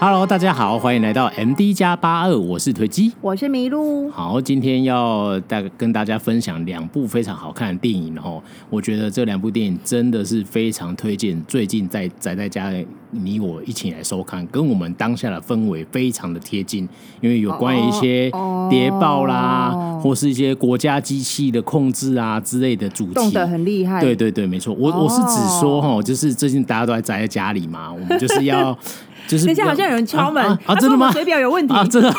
[0.00, 4.08] Hello，大家好，欢迎来到 MD 加八二，我是推机，我是麋鹿。
[4.10, 8.40] 好，今天要大跟大家分享两部非常好看的电影哦。
[8.70, 16.88] 我觉得这两部电影真的是非常推荐，最近在宅在家里你我一起来收看，跟我们当下的氛围非常的贴近，
[17.20, 18.30] 因为有关于一些
[18.70, 20.02] 谍报啦，oh, oh.
[20.04, 24.00] 或是一些国家机器的控制啊之类的主题，动得很厉害。
[24.00, 25.06] 对对对，没错，我、oh.
[25.06, 28.78] 我是只说哈，就是最近大家都在宅在家里嘛，我们就是要。
[29.28, 30.74] 就是等一下，好像有人敲门啊！
[30.76, 31.12] 真的吗？
[31.12, 31.84] 水表有问题啊！
[31.84, 32.10] 真的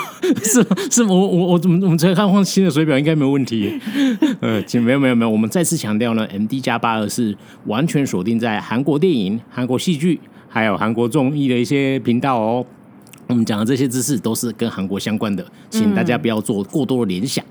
[0.44, 3.78] 是是，我我我怎么我们才看换新的水表，应该没有问题。
[4.40, 7.36] 呃，请没有没有没有，我们再次强调呢，MD 加八二是
[7.66, 12.64] 完全锁定在韩国电影、韩国戏剧，还有韩国综艺的一些频道哦。
[13.26, 17.44] 我们讲的这些知识都是跟韩国相关的，请大家不要做过多的联想。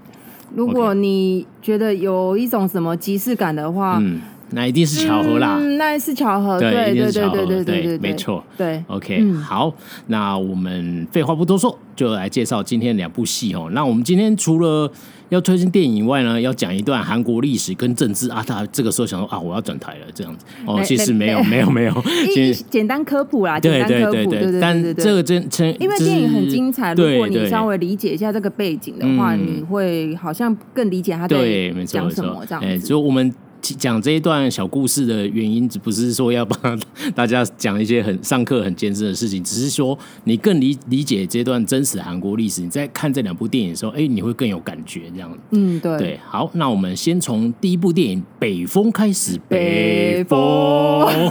[0.55, 4.21] 如果你觉得有一种什么即视感的话，嗯。
[4.51, 9.73] 那一定是巧合啦，嗯、那是巧合，对，对，对，对，对，对，对，没错，对，OK，、嗯、好，
[10.07, 13.69] 那我们废话不多说，就来介绍今天两部戏哦。
[13.73, 14.91] 那我们今天除了
[15.29, 18.43] 要推荐电影以外呢，要讲一段韩国历史跟政治啊。
[18.47, 20.47] 他这个时候想说啊，我要转台了，这样子。
[20.65, 21.59] 哦，其实没有，没。
[21.59, 21.93] 有，没有，
[22.33, 31.37] 其实简单科普啦，简单科普，对对对，但这个真真，因为电影很精彩，如果你稍微理解一下这个背景的话，你会好像更理解他在
[31.85, 32.87] 讲什么这样子。
[32.87, 33.31] 所以我们。
[33.61, 36.79] 讲这一段小故事的原因，只不是说要帮
[37.15, 42.63] 大家讲一些很上课很艰深的事情，只是说你更理理解这段真实韩国历史。
[42.63, 45.37] 你在看这两部电影的时候，哎，你会更有感觉这样。
[45.51, 45.99] 嗯，对。
[45.99, 49.39] 对，好，那我们先从第一部电影《北风》开始。
[49.49, 51.07] 北风。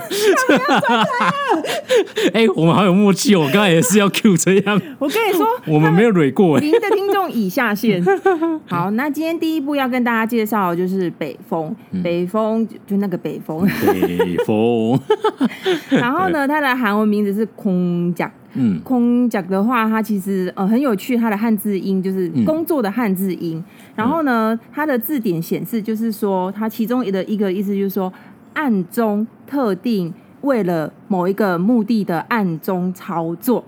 [2.34, 4.81] 哎，我们好有默契，我刚才也是要 Q 这样。
[5.00, 6.59] 我跟你说， 我们没有蕊过。
[6.59, 8.03] 您的听众已下线。
[8.66, 11.73] 好，那今天第一部要跟大家介绍的就是《北风》。
[12.03, 12.17] 北。
[12.18, 15.00] 北风就那个北风，北风。
[15.92, 18.32] 然后呢，它的韩文名字是空讲。
[18.56, 23.58] 嗯，空讲的话，它其实呃很有趣，它的汉字音就是工作的汉字音。
[23.58, 23.64] 嗯、
[23.96, 28.12] 然后呢，它的字典显示就是说，它其中的一个意思就是说，
[28.56, 33.64] 暗中特定为了某一个目的的暗中操作。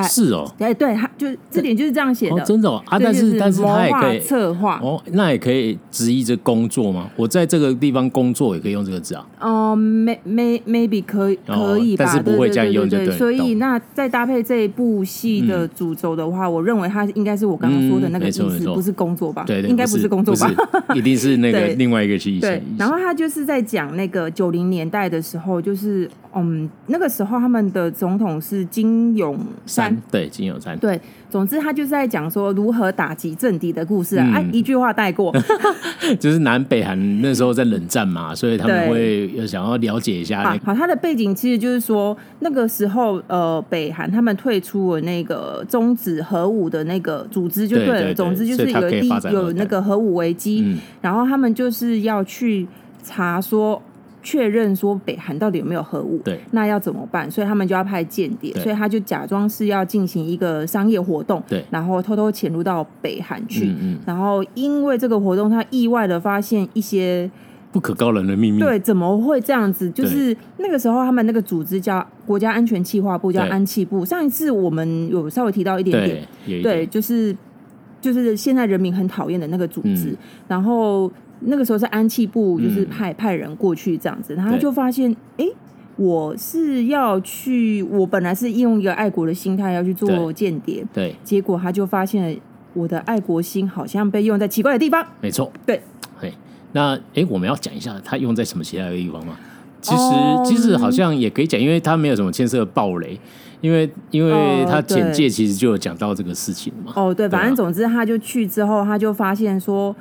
[0.00, 2.98] 是哦，哎，对，他就字典就是这样写的，真的哦啊。
[2.98, 7.10] 但是，但是他也可以策划哦，那也可以直译着工作吗？
[7.16, 9.26] 我在这个地方工作，也可以用这个字啊。
[9.40, 13.18] 哦，may may maybe 可以可以吧，但是不会这样用，对对。
[13.18, 18.42] 所以，那再搭配这一部戏的主轴的话，我认为它应该是我刚刚说的那个意思，
[18.72, 19.44] 不是工作吧？
[19.46, 20.94] 对，应该不是工作吧？
[20.94, 22.40] 一定是那个 另外一个意思。
[22.40, 30.78] 对，然后他就是在讲那个九零年代的时候，就是嗯，那个时候他们的总统是金永山，对，金永山。
[30.78, 35.30] 对，总之他就是在讲说如何打击政敌的故事啊，嗯、啊一句话带过，
[36.18, 40.64] 就是南北韩那时候在冷战嘛，所以他们会想要了解一下、那个。
[40.64, 52.66] 好，他的背景其实就是说那个时候呃，北韩他们退出了那个终止核武的那个组织就对了，总之就是有第有那个核武危机，嗯、然后他们就是要去
[53.02, 53.82] 查说。
[54.22, 56.18] 确认说北韩到底有没有核武？
[56.24, 57.28] 对，那要怎么办？
[57.30, 67.28] 所以他们就要派间谍，所以他就假装是要进行一个商业活动，对，然后偷偷潜入到北韩去，嗯嗯，然后因为这个活动，他意外的发现一些
[67.72, 68.60] 不可告人的秘密。
[68.60, 69.90] 对，怎么会这样子？
[69.90, 74.04] 就是那个时候，他们那个组织叫国家安全企划部，叫安企部。
[74.04, 77.36] 上一次我们有稍微提到一点点，对，对，就是
[78.00, 80.16] 就是现在人民很讨厌的那个组织，嗯、
[80.46, 81.10] 然后。
[81.44, 85.54] 那个时候是安气部，就是派、嗯、派人过去这样子，然后他就发现，哎对，
[85.96, 92.38] 我是要去，我本来是用一个爱国的心态要去做间谍，对，结果他就发现
[92.74, 95.80] 我的爱国心好像被用在奇怪的地方，没错，对，
[96.18, 96.32] 嘿，
[96.72, 99.36] 那哎，我们要讲一下他用在什么其他的地方吗？
[99.82, 103.18] 其实、哦、其实好像也可以讲，因为他没有什么牵涉暴雷，
[103.60, 109.94] 因为因为他简介其实就有讲到这个事情嘛，哦，对，反正总之他就去之后，他就发现说，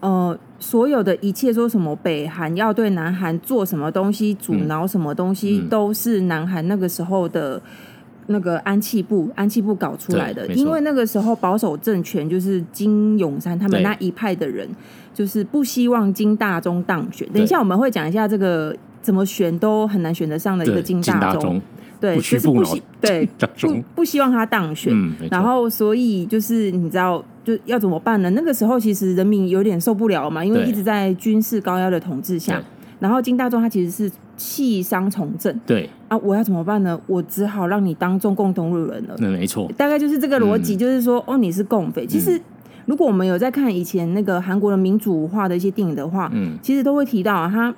[0.00, 0.38] 呃。
[0.62, 7.58] 所有的一切说什么北韩要对南韩做什么东西，阻挠什么东西，嗯、都是南韩那个时候的
[8.26, 10.46] 那个安气部安气部搞出来的。
[10.48, 14.68] 因为那个时候保守政权就是金永山他们那一派的人，
[15.14, 17.26] 就是不希望金大中当选。
[17.32, 21.58] 等一下我们会讲一下这个怎么选都很难选得上的一个金大中。
[22.00, 23.28] 对，就是不希对
[23.60, 28.30] 不不希望他当选，嗯、然后所以就是你知道就要怎么办呢？
[28.30, 32.58] 那个时候其实人民有点受不了嘛，因为一直在军事高压的统治下，
[32.98, 36.98] 然后金大中他其实是弃商从政，对啊，我要怎么办呢？
[37.06, 42.06] 我只好让你当中共同路人了，那没错，大概就是这个逻辑，就是说、嗯、哦，你是共匪。
[42.06, 42.40] 其实
[42.86, 47.74] 如果我们有在看以前那个韩国的民主化的一些电影的话，嗯，其实都会提到他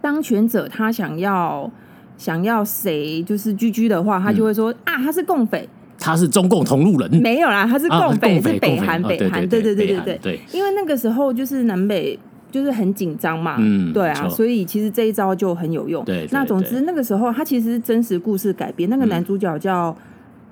[0.00, 1.70] 当权者他想要。
[2.16, 5.68] 想要谁就是居居的话，他就会说、嗯、啊，他是共匪，
[5.98, 12.18] 他是中共同路人，没有啦，他是共匪，啊、共是北韩，北韩，对对对对对对，因为那个时候就是南北
[12.50, 16.04] 就是很紧张嘛，嗯，对啊，所以其实这一招就很有用。
[16.04, 19.96] 对，那总之那个时候他其实是真实故事改编，那个男主角叫。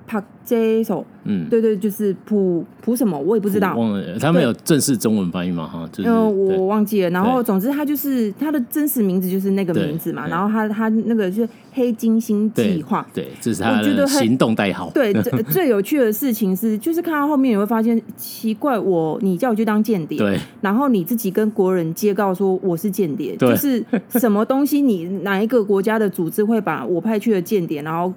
[0.07, 7.09] 帕这首，嗯，对对，就是普普什么，我也不知道，忘了，他们有正式中文翻译吗，哈，就是，嗯，我忘记了。
[7.09, 10.27] 然后，总之，他就是他的真实名字就是那个名字嘛。
[10.27, 14.91] 然后他他那个就是黑金星计划，对，这是他的行动代号。
[14.93, 28.13] 对，最最有趣的事情是，就是看到后面你会发现奇怪，我你叫我去当间谍，对，然后你自己跟国人揭告说我是间谍，就是什么东西，你哪一个国家的组织会把我派去的间谍，然后。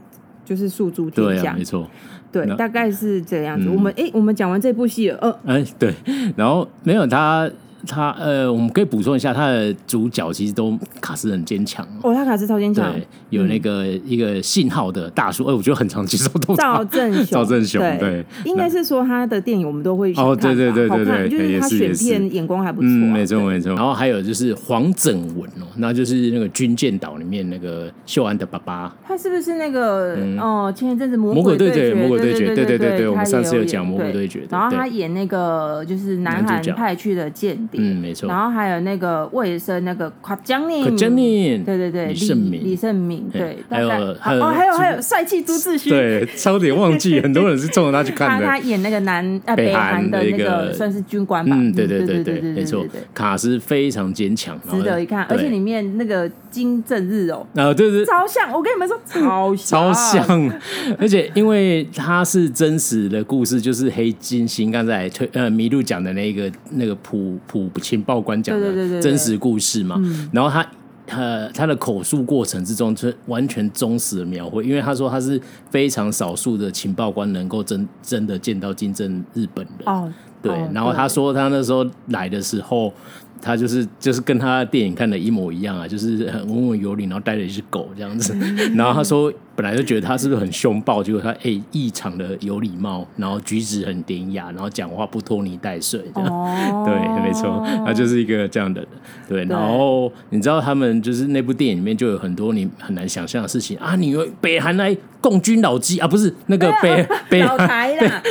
[0.49, 1.91] 就是诉诸天下，对啊，没错，
[2.33, 3.69] 对，大概是这样子。
[3.69, 5.93] 嗯、我们哎、欸，我们讲完这部戏了，呃，哎，对，
[6.37, 7.51] 然后没有他。
[7.89, 23.75] 他呃，我们可以补充一下，他的主角其实都卡斯很坚强哦，他卡斯超坚强，对，有那个一个信号的大叔，哎，我觉得很常接受到赵正雄， 赵正雄，对，应该是说他的电影我们都会哦，对对对对对，就是他选片眼光还不错，没错没错。
[23.75, 30.73] 然后还有就是黄整文哦，那就是那个《军舰岛》里面那个秀安的爸爸，他是不是那个哦？
[30.77, 37.78] 前一阵子魔鬼对决，魔鬼对决，对对对对，我们上次有讲魔鬼对决，然后他演那个就是南韩派去的间谍。
[37.79, 38.29] 嗯，没错。
[38.29, 43.59] 然后还有那个魏生，那个夸江宁，夸江宁，对对对，李胜敏，李胜敏，对。
[43.69, 43.99] 还有还
[44.35, 48.47] 有还有还有帅气朱志勋，对，差点忘记， 很多人是冲着他去看的。
[48.47, 52.85] 他他演那个南呃北韩的那个算是军官吧，嗯，对对对对对，没错，
[53.15, 55.25] 卡斯非常坚强，值得一看。
[55.25, 60.51] 而且里面那个金正日哦，啊对对，超像，我跟你们说超超像，
[60.99, 68.43] 而且因为他是真实的故事，就是黑金星刚才推呃麋鹿讲的那个那个普普情报官。
[68.43, 69.99] 讲的真实故事嘛，
[70.33, 70.67] 然后他
[71.07, 75.41] 呃他的口述过程之中，就完全忠实的描绘，因为他说他是
[75.71, 80.13] 非常少数的情报官能够真真的见到金正日本人哦，
[80.43, 82.93] 对，然后他说他那时候来的时候。
[83.41, 88.37] 他就是就是跟他电影看的一模一样啊，就是很温文有礼，然后带着一只狗这样子。
[88.75, 96.31] 然后他说，本来就觉得他是不是很凶暴，结果他哎异常的有礼貌，然后举止很典雅，然后讲话不拖泥带水这样。
[96.31, 98.89] 哦， 对，没错，他就是一个这样的人。
[99.29, 108.23] 对，然后你知道他们就是那部电影里面就有很多你很难想象的事情啊，你北韩来共军老基啊，不是那个北 北韩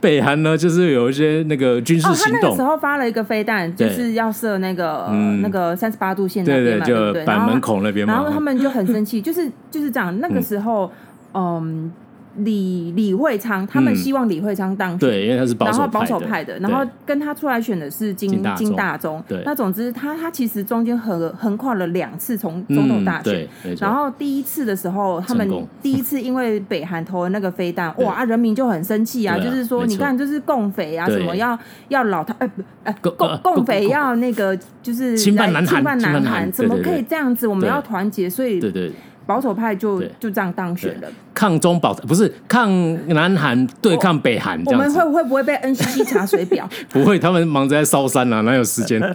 [0.00, 2.40] 北韩呢，就是有一些那个军事行动。
[2.40, 4.33] 他那时候发了一个飞弹，就是要。
[4.34, 10.18] 设那个、嗯、那个三十八度线那边嘛，对对对，板门口那边嘛，然后他们就很生气，就是就是这样。
[10.18, 10.90] 那个时候，
[11.32, 11.92] 嗯。
[12.36, 19.42] 嗯李李惠昌，他们希望李惠昌当选，对，因为他是保守保守派的，然后跟他出来选的是金金大中，对。
[19.44, 23.48] 那总之，他他其实中间横横跨了两次从总统大选，
[23.78, 25.48] 然后第一次的时候，他们
[25.80, 31.56] 第一次因为北韩投了那个飞弹，哇，人民就很生气啊，就是说，你看，就是共匪啊，什么要
[31.88, 37.46] 要老他，哎不哎，共共匪要那个就是侵犯南侵犯南韩，怎么可以这样子？
[37.46, 38.90] 我们要团结，所以对对。
[39.26, 42.68] 保守派就就这样当选了，抗中保不是抗
[43.08, 46.68] 南韩对抗北韩，我们会会不会被 NCC 查水表？
[46.90, 49.00] 不会，他们忙着在烧山啊，哪有时间？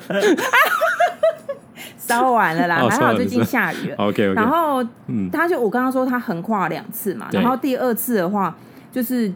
[1.97, 3.95] 烧完了啦，还好最近下雨了。
[3.97, 4.83] OK，然后
[5.31, 8.55] 他就我刚刚说他横跨两次嘛，然后第二次的话
[8.91, 9.31] 就是。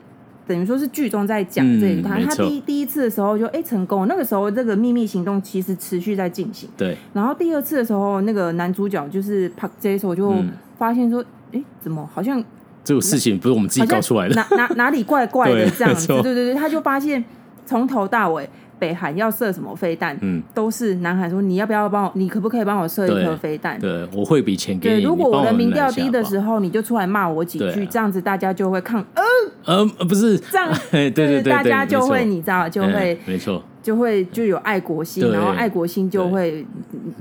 [0.48, 6.70] 等于说是剧中在讲这一段，嗯、他第一第一次的时候就哎、欸、成功，那个时候这个秘密行动其实持续在进行。
[6.76, 6.98] 对。
[7.14, 10.36] 然后第二次的时候，那个男主角就是 Park Jae-seo 就
[10.78, 12.44] 发现说，哎、怎么好像
[12.84, 14.36] 这个事情不是我们自己搞出来的？
[14.36, 16.08] 哪哪哪里怪怪的 这样子？
[16.08, 17.24] 对对对，他就发现
[17.66, 18.50] 从头到尾。
[18.80, 22.12] 北韩要射什么飞弹，嗯，都是南韩说，你要不要帮我？
[22.16, 23.80] 你可不可以帮我射一颗飞弹？
[23.80, 24.96] 对，我会比钱给你。
[24.98, 29.00] 对，如果我的民调低的时候，你就出来骂我几句，这样子大家就会抗。
[29.14, 29.23] 嗯
[29.66, 36.66] 呃，不是这样，对 对对，大家就会你知道，就会没错，就会就有爱国心，然后爱国心就会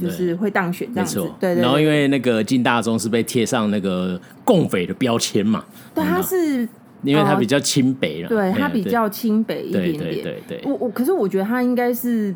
[0.01, 1.21] 就是会当选这样子。
[1.39, 1.63] 对对。
[1.63, 6.69] 然后因为那个金大中是被贴上那个共匪的标签嘛，对，他是。
[7.05, 9.99] 因为他比较清北了，对他比较清北一点点。
[9.99, 12.33] 对对对，我我可是我觉得他应该是，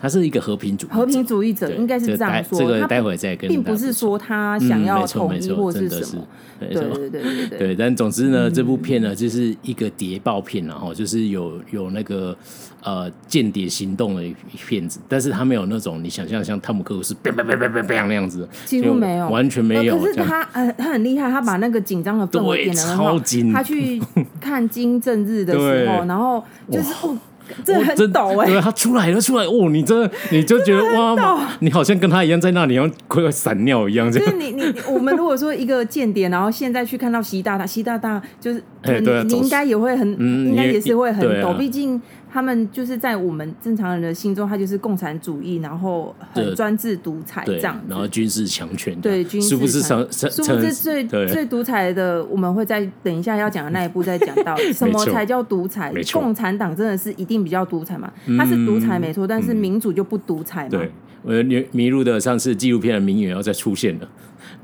[0.00, 2.58] 他是一个和平主义和平主义者，应该是这样说。
[2.58, 6.26] 这个待会再跟，并不是说他想要统一或是什么。
[6.60, 7.58] 对对对对对。
[7.58, 12.36] 对，但总之呢，这部片呢就是一个谍报片，然后就是有有那个
[12.82, 14.22] 呃间谍行动的
[14.56, 19.98] 片子，但是他没有那种你想象像汤姆克鲁斯 砰砰砰砰砰砰那样子，几乎没有，完全没有。
[19.98, 23.18] 可是他呃他很厉害，他把那个紧张的氛围演得很好。
[23.52, 24.00] 他去
[24.40, 27.16] 看金正日的时候，然后就是哦。
[27.64, 34.10] 这很抖哎、欸，对，他出来了，出来哦，你真的 你就觉得哇，你好像跟他一样在那里，然后快要闪尿一样。
[34.10, 42.02] 就是你你我们如果说一个间谍，然后现在去看到习大大，习大大就是，欸、对你，你应该也会很，嗯、应该也是会很抖，毕、啊、竟。
[42.30, 50.06] 他们就是在我们正常人的心中，他就是共产主义，然后很专制独裁这样，然后军事强权，对军事，是不是成？
[50.12, 52.24] 是不是最最独裁的？
[52.26, 55.92] 我们会在等一下要讲的那一步再讲到 什么才叫独裁？
[56.12, 58.12] 共产党真的是一定比较独裁嘛？
[58.36, 60.80] 他是独裁没错，但是民主就不独裁嘛？
[61.28, 64.08] 对，我迷迷路的上次纪录片的名言要再出现了。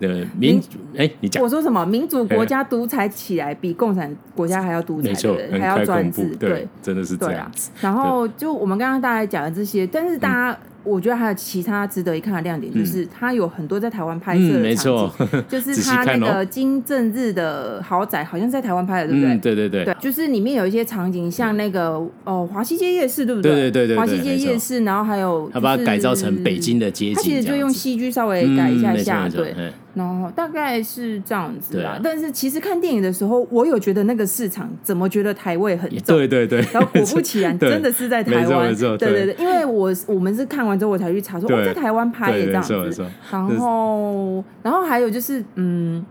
[0.00, 1.84] 对民主，哎，你讲我说什么？
[1.86, 7.50] 民主国家独裁起来比共产国家还要独裁，对，还要专制，对，真的是这样。
[7.80, 10.58] 然后就我们刚刚大概讲的这些，但是大家。
[10.84, 19.36] 我觉得还有其他值得一看的亮点，就是它有很多在台湾拍摄的场景， 就是 它那个金正日的豪宅，好像在台湾拍的，对不对？
[19.38, 23.70] 对对对，对，就是里面有一些场景，像那个哦华西街夜市，对不对？
[23.70, 29.54] 对对对，华西街夜市，然后还有他把它改造成北京的街景，他其实就用戏剧稍微改一下下，对，
[29.94, 31.98] 然后大概是这样子啦。
[32.02, 41.48] 但是其实看电影的时候，我有觉得那个市场怎么觉得台味很重，对对对，然后果不其然， 真的是在台湾，对对对，因为我我们是看完之后我才去查说。
[41.64, 46.04] 在台湾拍也这样子，然后，然后还有就是，嗯，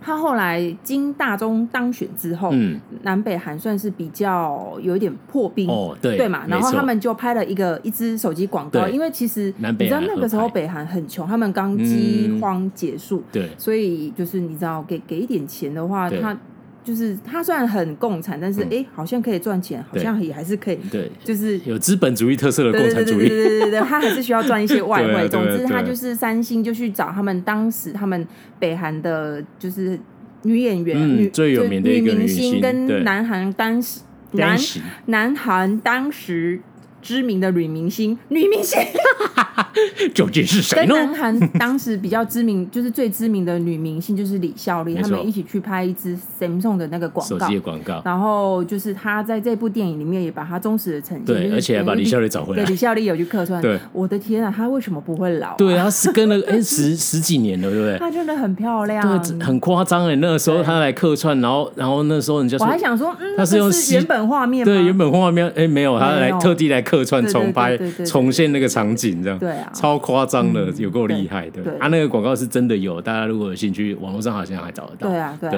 [0.00, 16.36] 他后来经大中当选之后，嗯，南北韩算是比较有一点破冰，哦，对，对嘛，然后他们就拍了一个一支手机广告，因为其实你知道那个时候北韩很穷，他们刚饥荒结束，对，所以就是你知道给给一点钱的话，他。
[16.88, 20.78] 就是他虽然很共产，但是哎、嗯，好像可以赚钱，好像也还是可以。
[20.90, 23.28] 对，就是有资本主义特色的共产主义。
[23.28, 25.12] 对对对对对，他还是需要赚一些外汇。
[25.20, 28.26] 啊、总之，他就是三星就去找他们当时他们
[28.58, 30.00] 北韩的，就是
[30.44, 34.00] 女演员、嗯、女最有名的一个女明星，跟南韩当时
[34.32, 34.58] 南
[35.04, 36.58] 南韩当时。
[37.02, 38.78] 知名的女明星， 女明星
[40.14, 40.94] 究竟是谁呢？
[40.94, 48.02] 跟南韩当时比较知名，就是最知名的女明星就是李孝利，他们一起去拍一支 Samsung 的那个广告，手机广告。
[48.04, 52.64] 然后就是他在这部电影里面也把他忠实的呈现，对，而且还把李孝利找回来。
[52.64, 53.60] 对，李孝利有去客串。
[53.62, 55.56] 对，我的天啊，他为什么不会老？
[55.56, 57.98] 对，他是跟了哎十 十几年了，对不对？
[57.98, 60.16] 他真的很漂亮，对，很夸张哎。
[60.16, 67.76] 那个时候他来客串，然后然后那时候人家我还想说，嗯，他是用原本画面，对，原本画面，哎，没有，他来特地来客串重拍。
[68.06, 71.62] 重现那个场景，这样对啊，超夸张的，有够厉害的。
[71.78, 75.08] 啊，那个广告是真的有，大家如果有兴趣，网络上好像还找得到。
[75.08, 75.50] 对啊，对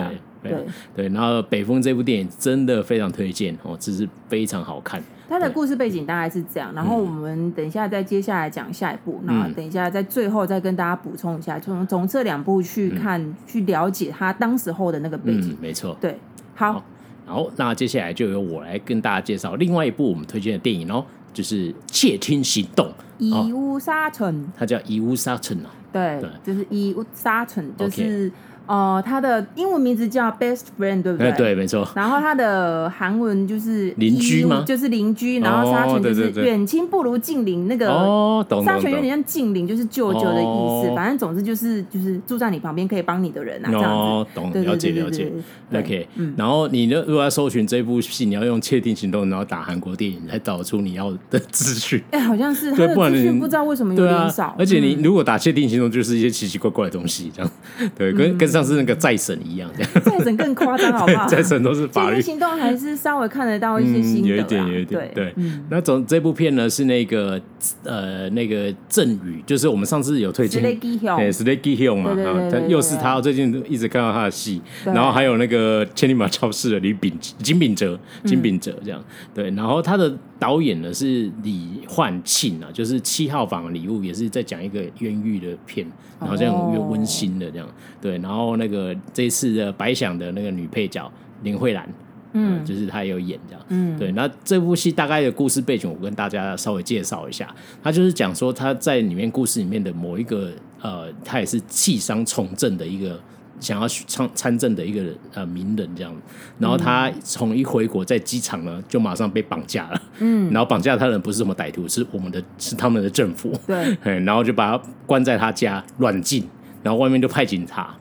[0.43, 0.53] 对
[0.97, 1.09] 对。
[1.11, 5.01] 然后《北风》这部电影真的非常推荐哦，这是非常好看。
[5.29, 15.57] 它的故事背景大概是这样，然后我们等一下再接下来讲下一步，然后等一下在最后再跟大家补充一下，从从这两部去看去了解他当时候的那个背景。
[15.61, 16.19] 没错，对，
[16.55, 16.85] 好。
[17.27, 21.07] 好，那接下来就由我来跟大家介绍另外一部我们推荐的电影哦。
[21.33, 25.69] 就是窃听行动，以屋沙城，它叫以屋沙城哦。
[25.93, 28.31] 对，就是以屋沙城，就是。
[28.71, 31.33] 哦，他的英文名字叫 Best Friend，对不对？
[31.33, 31.89] 对，没错。
[31.93, 34.63] 然后他的韩文就是邻居吗？
[34.65, 35.41] 就是邻居。
[35.41, 38.65] 然后沙泉就是远亲不如近邻，那个哦，懂。
[38.65, 40.95] 沙泉有点像近邻，就是舅舅的意思。
[40.95, 43.89] 反正总之就是就是住在你旁边可以帮你的人啊，这样子。
[43.89, 45.33] 哦，懂，了解了解。
[45.75, 47.03] OK，然后你呢？
[47.09, 52.01] 如果要搜寻这部戏，你要用窃听行动，然后打韩国电影来找出你要的资讯。
[52.13, 54.55] 哎，好像是他的资讯不知道为什么有点少。
[54.57, 57.51] 而且你如果打窃听行动，就是一些奇奇怪怪的东西，这样
[57.99, 58.60] 对，跟跟上。
[58.61, 61.27] 像是那个再审一样，这 样再审更夸张，好不好？
[61.29, 62.21] 再审都是法律。
[62.21, 65.25] 行动，还是稍微看得到一些心得、嗯、有一点，有一点，对。
[65.27, 65.33] 对。
[65.37, 67.41] 嗯、那总这部片呢是那个
[67.85, 72.15] 呃那个郑宇，就是我们上次有推荐，对，Slee Gi-hyun 嘛，
[72.51, 79.03] 他又是他，最近一直看到他的戏，然后还有那个千里马超市的李秉金秉哲，金秉哲这样，
[79.35, 80.13] 对，然后他的。
[80.41, 85.87] 导演呢是李焕庆啊，就是七号房的礼物，也是在讲一个冤狱的片，
[86.21, 87.67] 然后这样越温馨的这样，
[88.01, 91.11] 对，然后那个这次的白想的那个女配角
[91.43, 91.89] 林慧兰，
[92.35, 103.21] 嗯，就是她也有演这样，嗯，对，那这部戏大概的故事背景，我跟大家稍微介绍一下，他就是讲说他在里面故事里面的某一个呃，他也是弃商从政的一个。
[103.61, 106.13] 想要去参参政的一个呃名人这样，
[106.59, 110.03] 然后他从一回国在机场呢，就马上被绑架了。
[110.19, 113.53] 嗯，然后绑架他的人不是什么歹徒，是我们的，是他们的政府。
[113.67, 116.49] 对， 然后就把他关在他家软禁，
[116.83, 117.95] 然后外面就派警察。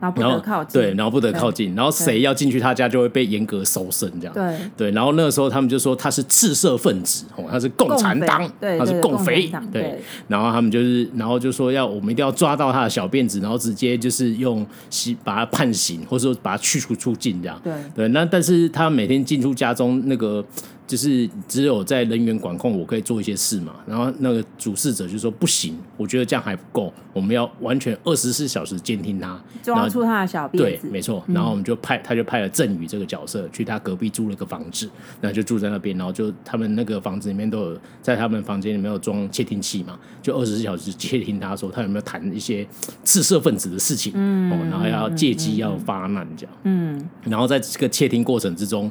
[0.00, 4.34] 然后不得靠近，对，然后不得靠近，然后谁要进去他家就会被严格搜身，这样。
[4.34, 10.00] 对对，然后那个时候他们就说他是赤色分子，哦，他是共产党，他是共匪，对。
[10.26, 17.60] 然后他们就是，然后就说要我们一定要抓到他的小辫子，然后直接就是用刑把他判刑，或者说把他驱逐出境这样。
[17.62, 20.44] 对对，那但是他每天进出家中那个。
[20.90, 23.76] 就是只有在人员管控，我可以做一些事嘛。
[23.86, 30.58] 然后那个主事者就说不行，我觉得这样还不够，我们要完全二十四小时监听他，抓出他的小辫子。
[30.58, 31.22] 对，没错。
[31.28, 35.96] 然后我们就派，他就派了郑宇这个角色去他隔壁租了个房子，然后就住在那边。
[35.96, 42.66] 然后就他们那个房子里面都有，在他们房间里面有装窃听器嘛，就二十四小时窃听他说他有没有谈一些
[43.04, 48.90] 赤色分子的事情，嗯，然后要借机要发难这样，嗯，然后在这个窃听过程之中。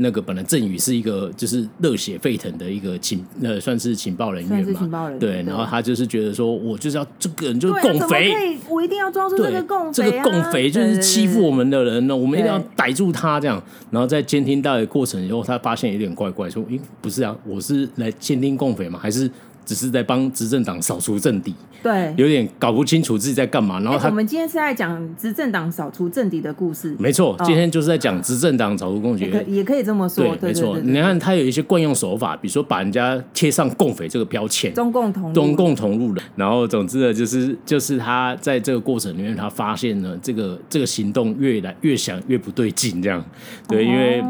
[0.00, 13.62] 那个本来郑宇是一个就是热血沸腾的一个情，呃，算是情报人员嘛，对，然后他就是觉得说，我就是要这个人就是共匪，我一定要抓住这个共匪，这个共匪就是欺负我们的人呢，我们一定要逮住他这样。
[13.90, 18.98] 然后在监听到的过程以后，他发现有点怪怪，说，咦，不是啊，我是来监听共匪吗？
[19.00, 19.30] 还是？
[19.64, 23.78] 只是在帮执政党扫除政敌，对，有点搞不清楚自己在干嘛。
[23.80, 30.78] 然后他，我们今天是在讲执政党扫除政敌的故事，没错，今天就是在讲执政党扫除共匪，也可以这么说，对，没错。
[30.80, 36.24] 你看他有一些惯用手法，比如说把人家贴上共匪这个标签，中共同中共同路人。
[36.34, 43.24] 然后总之呢，就是就是他在这个过程里面，他发现呢，这个这个行动越来越想越不对劲，这样，
[43.68, 44.22] 对，因为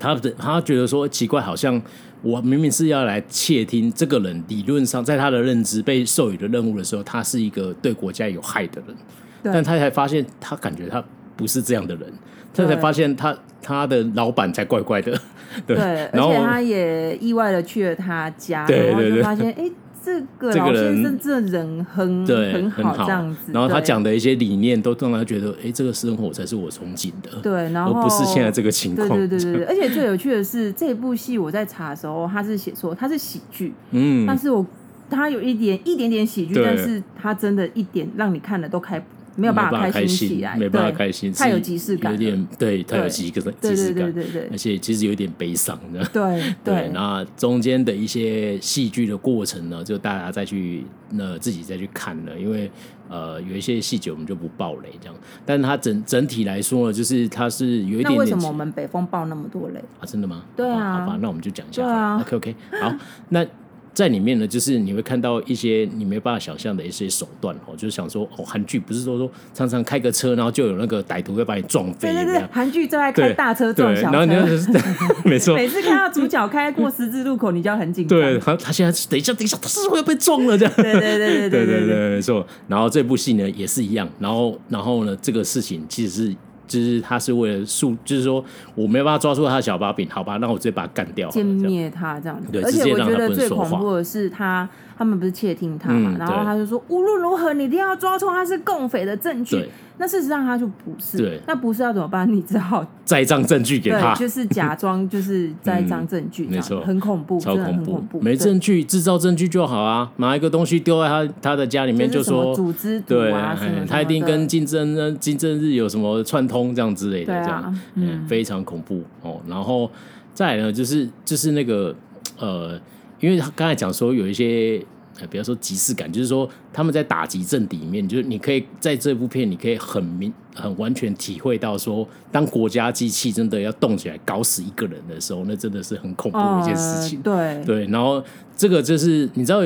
[0.00, 1.80] 他的他觉得说奇怪，好像。
[2.22, 8.96] 我明明是要来窃听这个人，理论上在他的认知被授予的任务的时候，他是一个对国家有害的人，
[9.42, 11.02] 但他才发现他感觉他
[11.36, 12.12] 不是这样的人，
[12.52, 15.18] 他才发现他他的老板才怪怪的，
[15.66, 15.76] 对，
[16.12, 19.70] 然后而且他也意外的去了他家，然后就发现哎。
[20.02, 23.52] 这个老先生这人很对很好，这样子。
[23.52, 27.40] 然后他讲的一些理念，都让他觉得，哎，这个生活才是我憧憬的。
[27.42, 29.08] 对，然后而不是现在这个情况。
[29.08, 34.64] 对对对对， 而且最有趣的是，这部戏我在查的时候，他是写说他是喜剧，嗯，但是我
[35.10, 39.04] 他有一点一点点喜剧，但是他真的一点让你看了都开。
[39.38, 46.90] 没有办法开心起来，没办法开心，太有即视感，有点对，太有即个即视感，对对对，而且其实有点悲伤的，对 对。
[46.92, 52.68] 那中间的一些戏剧的过程呢，就大家再去那自己再去看了，因为
[53.08, 55.14] 呃有一些细节我们就不爆雷这样，
[55.46, 58.10] 但是它整整体来说呢，就是它是有一点。
[58.10, 60.02] 那为什么我们北风爆那么多雷啊？
[60.04, 60.42] 真的吗？
[60.56, 62.92] 对啊，好吧，那我们就讲一下，OK OK，好，
[63.28, 63.46] 那。
[63.94, 72.12] 在里面呢，就是你会看到一些你没办法想象的一些手段哦，就是想说哦，韩剧不是说说常常开个车，然后就有那个歹徒会把你撞飞。
[72.12, 74.16] 对对对，韩剧最爱开大车撞小车。
[74.16, 74.80] 然后你就
[75.28, 78.18] 没错，每次看到主角开过十字路口，你就很紧张。
[78.18, 80.74] 对，他他现在等一下等一下，他是会被撞了这样。
[80.76, 82.46] 对对对对对对对，没错。
[82.68, 86.36] 然后这部戏呢也是一样，然后然后呢这个事情其实是
[86.68, 88.44] 就是他是为了树，就是说
[88.76, 92.46] 我没有办法抓住他的小把柄，好吧，那我直接把他干掉，歼灭他这样子。
[92.52, 94.68] 对，而且我觉得最恐怖的是他，
[94.98, 99.64] 他们不是窃听他嘛，嗯、然后他就说无论如何你一定要抓出他是共匪的证据。
[100.00, 102.32] 那事实上他就不是，对，那不是要怎么办？
[102.32, 113.58] 你只好栽赃证据给他，就是假装就是栽赃证据， 没错，很恐怖，超恐怖，没证据制造证据就好啊，拿一个东西丢在他他的家里面，就说组织对啊，
[113.88, 117.80] 他一定跟金正恩金正日有什么串通这样之类的，这样。
[117.94, 119.02] 嗯，非常恐怖。
[119.22, 119.40] 哦。
[119.48, 119.90] 然后
[120.32, 121.92] 再来呢，就是就是那个
[122.38, 122.80] 呃，
[123.20, 124.84] 因为他刚才讲说有一些。
[125.28, 137.20] 比方说即视感，就是说他们在打击政敌里面，就是你可以在这部片，你可以很明、很完全体会到说，当国家机器真的要动起来搞死一个人的时候，那真的是很恐怖的一件事情。
[137.24, 138.22] 呃、对对，然后
[138.56, 139.60] 这个就是你知道，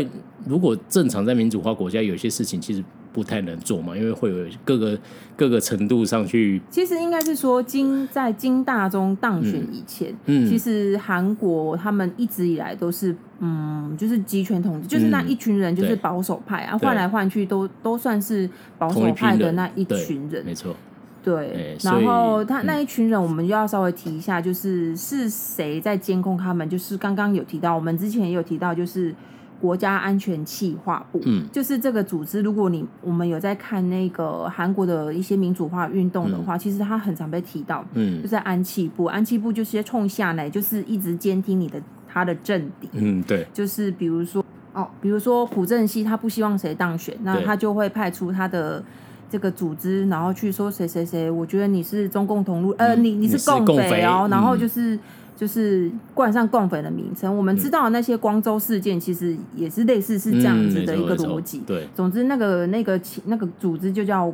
[0.46, 2.82] 如果正常在民主化国家，有些事情其实。
[3.12, 4.98] 不太能做嘛，因为会有各个
[5.36, 6.60] 各个程度上去。
[6.70, 18.48] 其实应该是说金在金大中当选以前，嗯，嗯其实韩国他们一直以来都是嗯，就是集权统治，就是那一群人就是保守派啊，换来换去都都算是
[18.78, 20.74] 保守派的那一群人，没错。
[21.22, 26.68] 对，然后他那一群人，我们就要稍微提一下，就是是谁在监控他们？
[26.68, 29.14] 就是刚刚有提到，我们之前也有提到，就是。
[29.62, 32.40] 国家安全企划部，嗯，就是这个组织。
[32.42, 39.04] 如果你我们有在看那个韩国的一些民主化运动的话，嗯、其实它很常被提到，嗯，就是安企部。
[39.04, 48.82] 安企部就是冲下来，就是一直监听你的他的政敌，嗯，对，就是比如说哦，比如说朴正熙他不希望谁当选，那他就会派出他的
[49.30, 54.98] 这个组织，然后去说谁谁谁，我觉得你是中共同路，嗯、呃，你你是共匪哦，然后就是。
[55.42, 61.60] 就是冠上共匪的名称，我们知道那些光州事件，其实也是类似是这样子的一个逻辑。
[61.66, 64.32] 对，总之那个那个那个组织就叫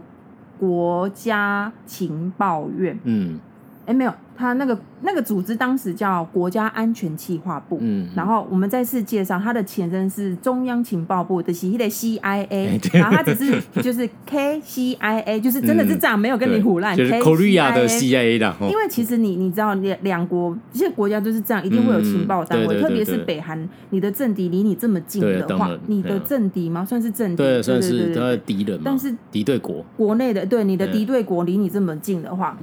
[0.58, 2.98] 国家情报院。
[3.04, 3.40] 嗯，
[3.86, 18.54] 哎，没有，他那个那个组织当时叫国家安全企划部，嗯，然后我们再次介绍，它的前身是中央情报部的，是的 CIA，然后它只是就是 KCIA，就是真的是这样，没有跟你唬烂，就是 Korea 的 CIA 的。
[18.60, 26.84] 因为其实你你知道两两国这些国家都是这样，一定会有情报单位，特别是北韩，你的政敌离你这么近的话，你的政敌吗？
[26.84, 32.56] 算是政敌，对，算是敌人，但是敌对国，国内的对你的敌对国离你这么近的话。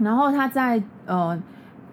[0.00, 1.40] 然后他在呃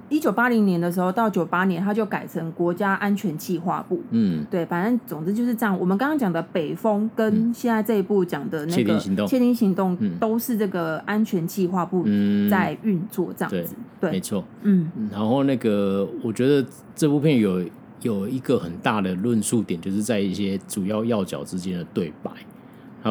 [0.08, 4.02] 一九八零年的时候到九八年，他就改成国家安全计划部。
[4.12, 5.78] 嗯，对，反正总之就是这样。
[5.80, 12.04] 我们刚刚讲的北风跟现在这一部讲的那个窃听行动，都是这个安全计划部
[12.52, 13.76] 在运作这样子。
[14.00, 14.44] 对，没错。
[14.62, 16.64] 嗯，然后那个我觉得
[16.96, 17.64] 这部片有
[18.04, 22.32] 有一个很大的论述点，就是在一些主要要角之间的对白。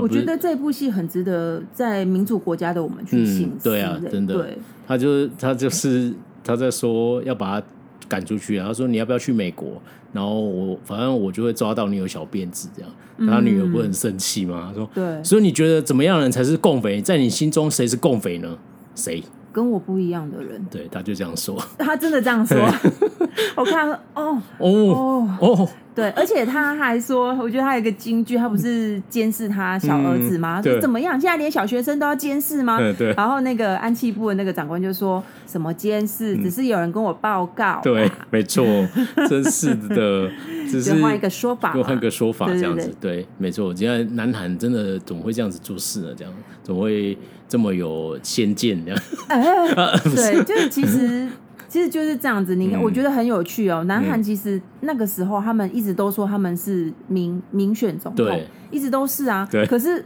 [0.00, 3.58] 我觉得这部戏很值得在民主国家的我们去欣赏。
[3.62, 4.34] 对啊，真的。
[4.34, 7.66] 对，他就是他就是他在说要把他
[8.08, 9.80] 赶出去，然后说你要不要去美国？
[10.12, 12.90] 然后我反正我就会抓到你有小辫子这样。
[13.30, 14.68] 他女儿不很生气吗？
[14.68, 15.22] 他说对。
[15.22, 17.00] 所以你觉得怎么样人才是共匪？
[17.00, 18.56] 在你心中谁是共匪呢？
[18.94, 19.22] 谁？
[19.52, 20.64] 跟我不一样的人。
[20.68, 21.56] 对，他就这样说。
[21.78, 22.58] 他真的这样说。
[23.56, 25.68] 我看哦哦哦。
[25.94, 30.60] 哦对， 而且他还说，我觉得他有一个金句，他不是监视他小儿子吗？
[30.60, 31.12] 嗯、说怎么样？
[31.20, 32.78] 现在连小学生都要监视吗？
[32.78, 33.12] 对，对。
[33.14, 37.80] 然后那个安气部的那个长官就说什么监视，只是有人跟我报告、啊。
[37.82, 38.64] 对，没错，
[39.28, 40.28] 真是的，
[40.68, 42.92] 只是换一个说法，换个说法这样子。
[43.00, 43.74] 对，对，对，没错。
[43.74, 46.08] 现在南韩真的总会这样子做事呢？
[46.16, 47.16] 这样总会
[47.48, 49.00] 这么有先见这样？
[49.28, 49.44] 哎，
[50.04, 51.28] 对，就是其实。
[51.74, 53.82] 其实就是这样子，你看，我觉得很有趣哦。
[53.88, 59.44] 南韩其实那个时候，他们一直都说他们是民民选总统，一直都是啊。
[59.66, 60.04] 可是。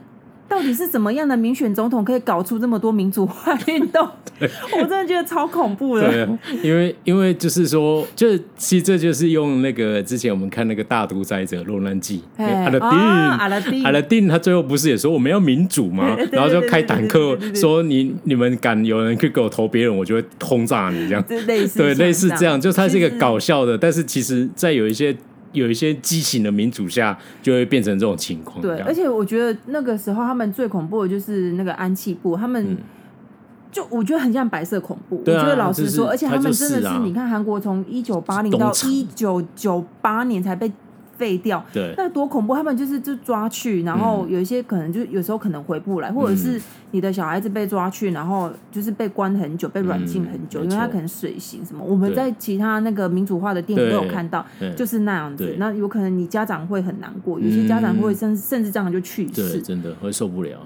[0.48, 4.08] 到底是怎么样的民选总统可以搞出这么多民主化运动？
[4.40, 6.10] 我真的觉得超恐怖的。
[6.10, 16.16] 对，因为因为就是说，就其实这就是用那个之前我们看那个大独裁者落难记，阿拉丁，阿拉丁，阿拉丁，他最后不是也说我们要民主吗？
[16.32, 21.22] 然后就开坦克说你你们敢有人去给我投别人，我就会轰炸你这样。
[21.24, 21.66] 对，类
[22.12, 25.14] 似这样，就它是一个搞笑的，但是其实在有一些。
[25.52, 28.60] 有一些畸形的民主下，就会变成这种情况。
[28.60, 32.76] 对，而且我觉得那个时候他们最恐怖的就是那个安气部，他们
[33.70, 35.22] 就我觉得很像白色恐怖。
[35.26, 40.70] 我觉得老实说，而且他们真的是，你看韩国从一九八零到一九九八年才被。
[41.18, 42.54] 废掉，对，那多恐怖！
[42.54, 46.60] 他们就是就抓去，然后有一些可能就有时候可能回不来，或者是
[46.92, 51.84] 你的小孩子被抓去，然后就是被关很久，被软禁很久，因为他可能水刑什么。
[51.84, 55.56] 我们在其他那个民主化的电影都有看到，就是那样子。
[55.58, 60.58] 那有可能你家长会很难过，有些家长会甚甚至这样就去世，真的会受不了。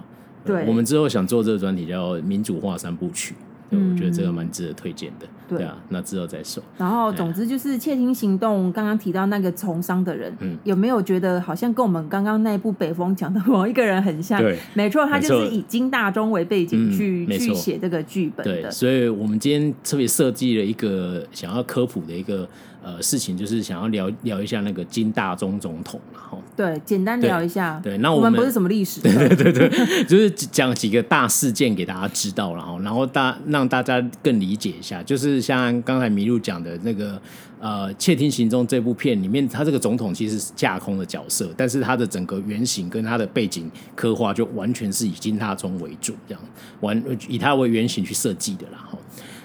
[0.45, 3.35] 对，我们之后想做这个专题叫《民主化三部曲》。
[3.77, 6.63] 我觉得这个蛮值得推荐的，对，啊，那之后再说。
[6.77, 14.41] 然后，总之就是窃听行动，刚刚提到那个从商的人，嗯，有没有觉得好像跟我们刚刚那部《北风》讲的某一个人很像？
[14.41, 18.63] 对，没错，他就是以金大中为背景去、嗯、去写这个剧本的。
[18.63, 22.49] 对，所以我们今天特别设计了一个想要科普的一个。
[22.85, 27.81] 呃，事情就是想要聊聊一下那个金大中总统，然后对，简单聊一下。
[27.83, 35.03] 对，那我们，不是什么历史，对对对对， 就是讲几个大事件给大家知道，然后然后大让大家更理解一下。
[35.03, 37.21] 就是像刚才麋鹿讲的那个
[37.59, 46.43] 呃，窃听行踪这部片里面，他这个总统其实是架空的角色，但是他的整个原型跟他的背景刻画就完全是以金大中为主，这样
[46.81, 48.99] 完以他为原型去设计的，然后。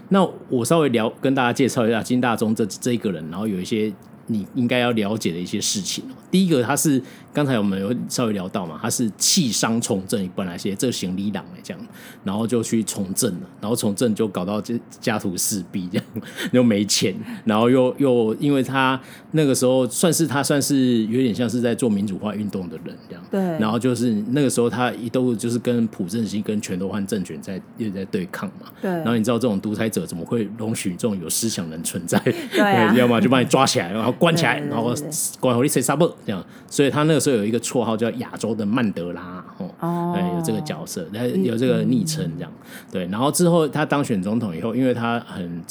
[0.10, 3.92] 那我稍微聊跟大家介绍一下金大中这这一个人，然后有一些
[4.28, 6.04] 你应该要了解的一些事情。
[6.30, 7.02] 第一个，他是。
[7.34, 11.80] 刚才我们有稍微聊到嘛，他是弃商从政，本来是这行李党来这样，
[12.24, 16.06] 然后就去从政了，然后从政就搞到这家徒四壁这样，
[16.52, 17.14] 又没钱，
[17.46, 19.00] 然后又又因为他
[19.34, 32.18] 那个时候算是他算是有点像是在做民主化运动的人这样，对，然后就是那个时候他一度就是跟朴正熙跟全斗焕政权在又在对抗嘛，对，然后你知道这种独裁者怎么会容许这种有思想人存在？
[32.52, 34.94] 对、啊， 要么就把你抓起来，然后关起来，然后
[35.40, 38.12] 关好你谁杀不这样，所以他那个时候有一个绰号叫。
[38.18, 42.52] 亚洲的曼德拉哦，对，有这个角色，他有这个昵称这样，
[42.92, 43.06] 对。
[43.08, 45.62] 然后之后他当选总统以后，因为他很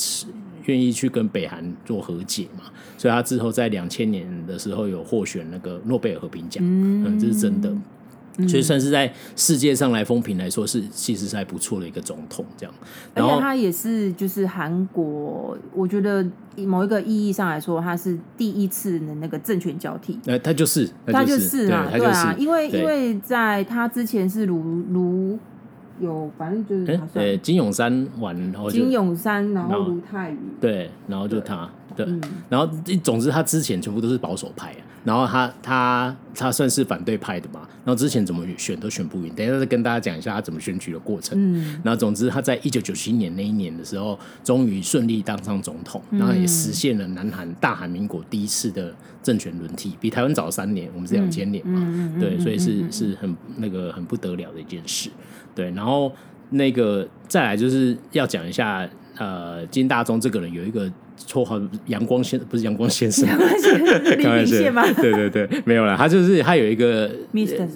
[0.66, 2.64] 愿意去跟北韩做和解嘛，
[2.96, 7.72] 所以他之后在两千年的时候有获选那个诺贝尔和平奖，嗯，这是真的。
[8.46, 12.75] 所以算是在世界上来风评来说，是其实是还不错的一个总统这样。
[13.14, 16.27] 而且他也是就是韩国，我觉得
[16.66, 20.18] 某一个意义上来说，他是第一次的那个政权交替。
[20.27, 25.38] 呃，他就是，他就是啊，对啊，因为因为在他之前是卢卢
[25.99, 27.25] 有，反正就是他算。
[27.25, 32.68] 对，金永山完，然后金永山，然后卢泰愚，对，然后就他，对，嗯、然后
[33.02, 34.82] 总之他之前全部都是保守派啊。
[35.06, 41.38] 然后他他他算是反对派的嘛，然后之前怎么选都选不赢，等一下再跟大家讲一下他怎么选举的过程。
[41.40, 55.09] 嗯，然后总之他在一九九七年那一年的时候，终于顺利当上总统，然后也实现了南韩大韩民国第一次的政权轮替，比台湾早三年，我们是两千年嘛，嗯、对，所以是是很那个很不得了的一件事。
[55.54, 56.12] 对，然后
[56.50, 58.85] 那个再来就是要讲一下，
[59.18, 60.90] 呃，金大中这个人有一个。
[61.26, 63.26] 绰号阳光先不是阳光先生，
[64.20, 64.57] 开玩笑，
[65.00, 65.96] 对对对，没有了。
[65.96, 67.66] 他就是他有一个，Mr.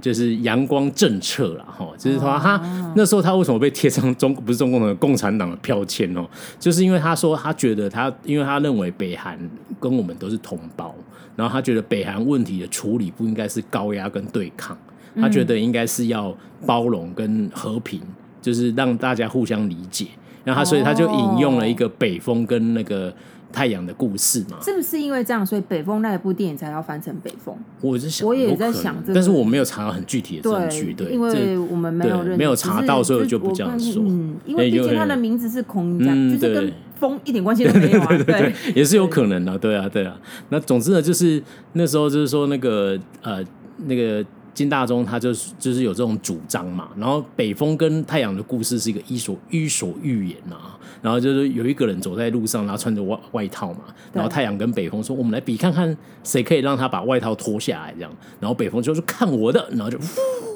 [0.00, 1.88] 就是阳光政策了哈。
[1.98, 2.92] 就是说他、oh.
[2.96, 6.26] 那时候他为什么被贴上中不是中共的共产党的标签哦？
[6.60, 9.38] 就是因为他说他觉得他因为他认为北韩
[9.80, 10.94] 跟我们都是同胞，
[11.36, 14.76] 然后他觉得北韩问题的处理不应该是高压跟对抗，
[15.20, 18.00] 他觉得应该是要包容跟和平，
[18.40, 20.06] 就是让大家互相理解。
[20.44, 23.12] 然后他，所以他就引用了一个北风跟那个
[23.52, 24.58] 太阳的故事嘛。
[24.62, 27.56] 是不是因为这样，所以北风那一部电影才要翻成北风？
[27.80, 34.02] 我是想，我也在想这个，但是我没有查到很具体的证据，对，因为我们没有没有查到，所以就不这样说。
[34.06, 38.18] 嗯，因为毕竟他的名字是孔乙己，就是跟风一点关系都没有啊。
[38.24, 40.16] 对，也是有可能的，对啊，对啊。
[40.50, 43.42] 那总之呢，就是那时候就是说那个呃
[43.86, 44.24] 那个。
[44.54, 53.80] 金大中他就是就是有这种主张嘛，然后北风跟太阳的故事是一个伊索伊索寓言啊，然后就是有一个人走在路上，然后穿着外外套嘛，
[54.12, 59.98] 然后太阳跟北风说：“我们来比看看谁可以让他把外套脱下来。”这样，然后北风就说：“看我的！”然后就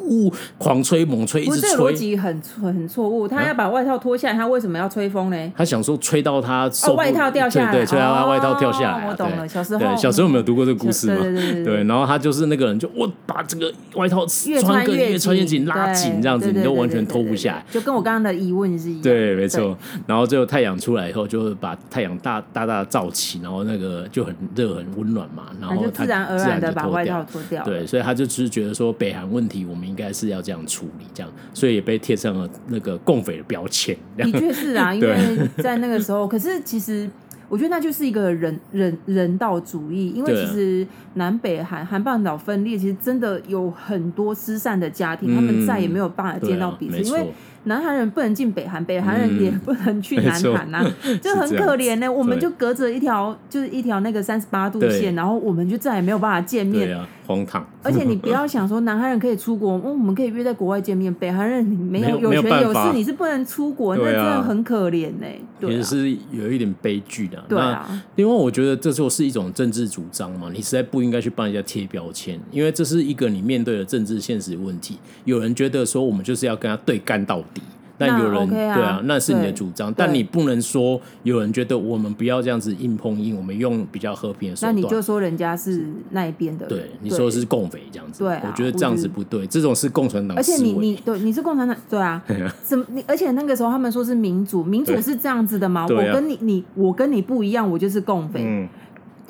[0.08, 1.76] 呼狂吹猛吹，一直吹。
[1.76, 5.52] 逻辑很很错误，他要把外套脱下来，他为什么要吹风呢？
[5.56, 9.08] 他想说吹到他受外套掉下来，对，吹到他外套掉下来。
[9.08, 11.22] 我懂了，小时候对小时候有没有读过这个故事吗？
[11.64, 13.72] 对，然后他就是那个人，就我把这个。
[13.94, 14.24] 外套
[14.60, 17.64] 穿个越穿越紧，拉紧这样子，你都完全脱不下来。
[17.68, 19.02] 就跟我刚刚的疑问是一样。
[19.02, 19.76] 对，没错。
[20.06, 25.46] 然后最后太阳出来以后，就把太阳大大大照起，然后那个就很热很温暖嘛。
[25.60, 27.64] 然后他自然而然的把外套脱掉。
[27.64, 33.96] 对，所以他就只是觉得说北韩问题，我们应该是要这样处理，这样，所以也被贴上了那个共匪的标签。
[34.16, 35.16] 的确是啊， 因为
[35.58, 37.10] 在那个时候，可是其实。
[37.50, 47.32] 我觉得那就是一个人人人道主义，因为其实南北韩韩半岛分裂，其实真的有很多失散的家庭，嗯、他们再也没有办法见到彼此，啊、因为。
[47.68, 52.08] 南韩人不能进北韩，北韩人也不能去南韩呐、啊，嗯、 就很可怜呢、欸。
[52.08, 56.96] 我们就隔着一条，就是一条那个三十八度线，然后我们就再也没有办法见面。
[56.96, 57.64] 啊、荒唐！
[57.82, 61.12] 而且你不要想说南韩人可以出国，嗯， 我们可以约在国外见面。
[61.14, 65.40] 北韩人你没有有权有势，你是不能出国，那真的很可怜呢、欸。
[65.60, 67.42] 对、啊，其实是有一点悲剧的。
[67.48, 74.98] 对啊，因为我觉得这就是一种政治主张嘛，你实在不应该去帮人家贴标签，因为这是一个你面对的政治现实问题。
[75.24, 77.57] 有人觉得说我们就是要跟他对干到底。
[77.98, 84.74] 但有人 OK 啊对啊，那是你的主张，但你不能说有人觉得我们不要这样子硬碰硬，我们用比较和平的手段。
[84.74, 90.36] 那你就说人家是那一边的，对，你说是共匪这样子，对，我觉得这样子不对，这种是共产党。
[90.36, 92.22] 而且你你对你是共产党，对啊，
[92.62, 93.04] 怎么你？
[93.08, 95.86] 而且那个时候他们说是民主，民主是这样子的吗？
[95.88, 98.68] 我跟你你我跟你不一样，我就是共匪。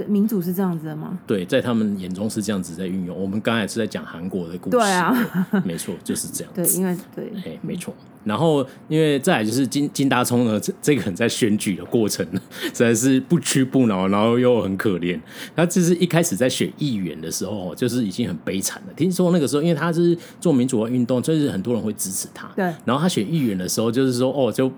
[0.06, 1.18] 民主是这样子的吗？
[1.26, 3.16] 对，在他们眼中是这样子在运用。
[3.16, 5.14] 我们刚才是在讲韩国的故事，对啊，
[5.64, 6.62] 没错，就是这样子。
[6.62, 7.94] 对，因为对，哎，没错。
[8.24, 12.26] 然后，因为再来就是金金大中呢，这这个人在选举的过程
[12.62, 15.18] 实在是不屈不挠，然后又很可怜。
[15.56, 18.92] 他就是一开始在选议员的时候，就是已经很悲惨了。
[18.94, 22.48] 听说那个时候，因为他是做民主的运动，就是很多人会支持他。
[22.54, 22.64] 对。
[22.84, 24.70] 然后他选议员的时候，就是说，哦，就。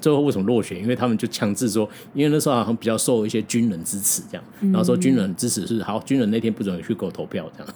[0.00, 0.80] 最后为什么落选？
[0.80, 7.74] 因为他们就强制说，因为那时候好像比较受一些军人支持，这样，然后说军人支持是好，军人那天不准去给我投票，这样，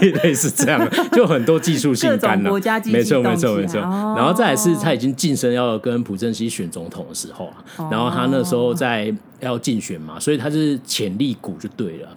[0.22, 2.52] 类似这样，就很多技术性干扰，
[2.86, 3.80] 没错没错没错。
[3.80, 12.16] 然后再来是他已经晋升要跟朴正熙选总统的时候啊，然后他那时候在要竞选嘛，所以他是潜力股就对了。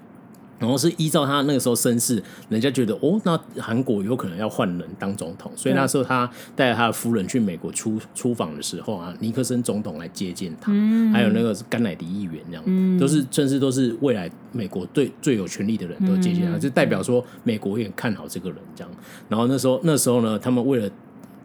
[0.63, 18.93] 然后是依照他那个时候身世，人家觉得哦，那韩国有可能要换人当总统，所以那时候他带着他的夫人去美国出出访的时候啊，尼克森总统来接见他，嗯、还有那个甘乃迪议员这样，嗯、都是甚至都是未来美国最最有权力的人都接见他，嗯、就代表说美国也看好这个人这样。
[19.27, 20.89] 然后那时候那时候呢，他们为了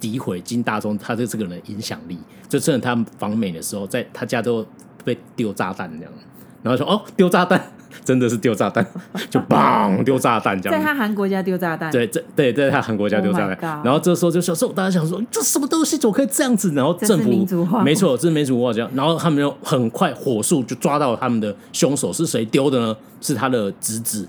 [0.00, 2.16] 诋毁金大中他对这个人的影响力，
[2.48, 4.64] 就趁他访美的时候，在他家都
[5.04, 6.12] 被丢炸弹这样，
[6.62, 7.60] 然后说哦丢炸弹。
[8.08, 8.82] 真的是丢炸弹，
[9.28, 10.78] 就砰丢炸弹这样。
[10.80, 11.92] 在他韩国家丢炸弹。
[11.92, 13.82] 对，这对，在他韩国家丢炸弹。
[13.84, 16.72] 然后这时候就小时候大家想说，这什么东西怎么可以这样子？
[16.72, 17.28] 然后政府
[17.84, 18.90] 没错，这是民主化这样。
[18.94, 22.96] 然后他们就很快火速就抓到他们的凶手是谁丢的呢？
[23.20, 24.26] 是他的侄子，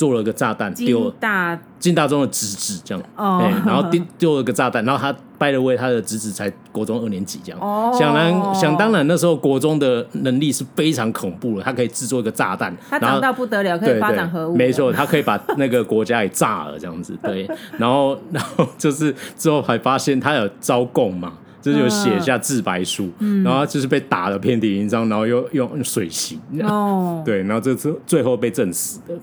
[0.00, 3.40] 做了个炸弹丢大金大中的侄子这样，哦。
[3.42, 21.34] 欸、然后丢丢了个炸弹，然后他 by the way 他的侄子才国中二年级这样，哦、想当想当然那时候国中的能力是非常恐怖的，他可以制作一个炸弹，他长到不得了，可以发展核武，没错，他可以把那个国家给炸了这样子， 对，然后然后就是之后还发现他有招供嘛。
[21.62, 29.14] 就是有写下自白书，嗯、然后就是被打的遍体鳞伤，然后又用水刑，哦，对，然后这次最后被证实的，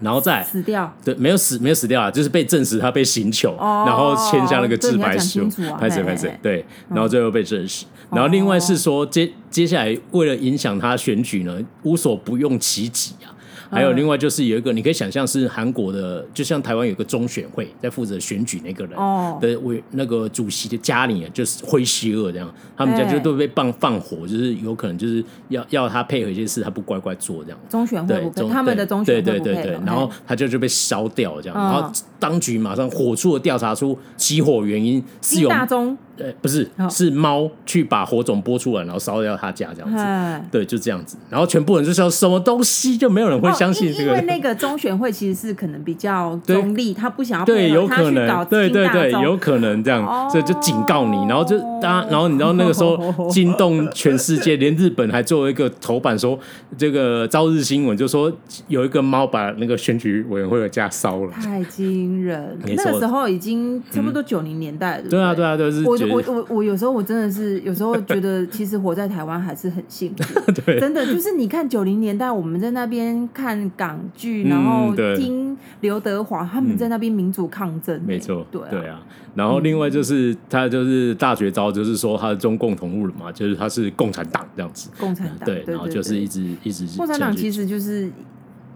[0.00, 13.28] 然后再死掉，对，没有死，没有死掉啊，就是被证实他被刑求，哦、然后签下那个自白书，拍谁拍谁，对，然后最后被证实，嗯、然后另外是说接接下来为了影响他选举呢，无所不用其极啊。
[13.70, 18.96] 还有另外就是有一个，你可以想象是韩国的，就像台湾有个中选会在负责选举那个人
[19.40, 27.58] 的委那个主席的家里，就是灰邪恶这样，他们家就都被放放火，就是有可能就是要要他配合一些事，他不乖乖做这样。
[27.68, 35.98] 中选会不配，他们的中选会对对对对，然后他就就被烧掉这样，然后当局马上火速的调查出起火原因是有大中。
[36.16, 40.44] 对，不是，是猫去把火种拨出来，然后烧掉他家这样子。
[40.52, 41.16] 对，就这样子。
[41.30, 44.10] 然后全部人就说什么东西，就没有人会相信这个。
[44.10, 51.16] 因为那个中选会其实是可能比较中立，他不想要对，有可能，对对对，有可能这样，所以就警告你。
[51.26, 52.98] 然后就当然后你知道那个时候
[53.32, 56.38] 惊动全世界，连日本还作为一个头版说，
[56.76, 58.30] 这个朝日新闻就说
[58.68, 62.58] 有一个猫把那个选举委员会的家烧了，太惊人。
[62.64, 65.08] 那个时候已经差不多九零年代了。
[65.10, 65.84] 对啊，对啊，对是。
[65.84, 70.52] 我我我有时候我真的是有时候觉得，其实活在台湾还是很幸福。
[70.64, 78.00] 对，真的就是你看九零年代我们在那边看港剧，然后听刘德华他们在那边民主抗争。
[78.06, 79.02] 没错，对对啊。
[79.34, 84.90] 然后另外就是他就是大绝招，就是说他是中共同路人嘛，就是他是共产党这样子。
[84.98, 86.84] 共产党对，然后就是一直一直。
[86.96, 88.10] 共产党其实就是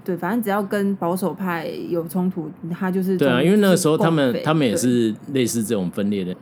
[0.05, 3.43] 对，反正只要跟保守派有冲突，他就是对啊。
[3.43, 6.37] 因为那个时候他们他们也是类似这种分裂的。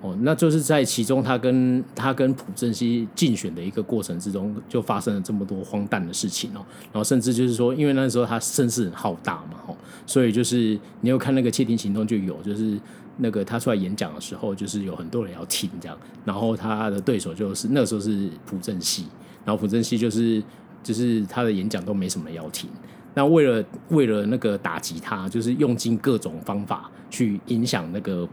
[0.00, 6.62] 哦，那就是在其中，他跟他跟朴正熙竞选的一个过程之中，就发生了这么多荒诞的事情哦。
[6.92, 12.78] 然后甚至就是说，因为那时候他声势很浩大嘛，哦，所以就是你有看那个窃听行动就有，就是
[13.16, 15.98] 那个他出来演讲的时候，就是有很多人要听这样。
[16.24, 19.04] 然后他的对手就是那个时候是朴正熙，
[19.44, 20.40] 然后朴正熙就是
[20.88, 22.70] 就是他的演讲都没什么要听。
[23.12, 28.26] 那为了为了那个打击他，就是用尽各种方法去影响那个。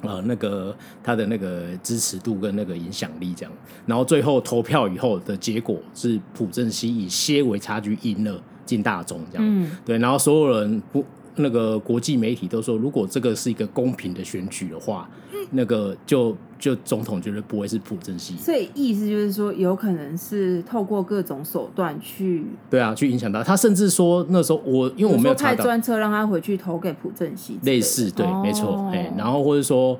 [0.00, 0.72] 呃，那个
[1.02, 3.52] 他的那个支持度跟那个影响力这样，
[3.84, 11.04] 然后最后投票以后的结果是朴正熙以些微差距赢了进大中这样，嗯，对，然后所有人不
[11.38, 23.42] 那个国际媒体都说，如果这个是一个公平的选举的话，嗯、那个就就总统绝对不会是朴正熙，所以意思就是说，有可能是透过各种手段去对啊，去影响到。
[23.42, 29.98] 他，甚至说那时候我因为我没有派专车让他回去投给朴正熙，类似对，哦、没错，哎，然后或者说。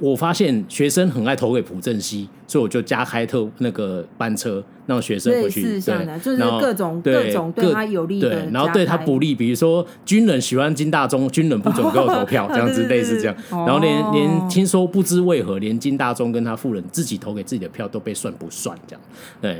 [0.00, 5.62] 我发现学生很爱投给朴正熙，所以我就加开特那个班车，让学生回去。
[5.80, 13.36] 对，就是各种各种对他有利的，对，然后对他不利，比如说军人喜欢金大中，军人不准给我投票， 这样子类似这样。
[13.50, 19.02] 然后连连听说不知为何，连金大中跟他夫人自己投给自己的票都被算不算这样？
[19.42, 19.58] 对。